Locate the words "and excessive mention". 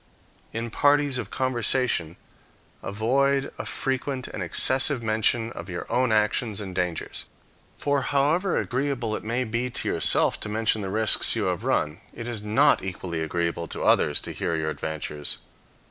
4.29-5.51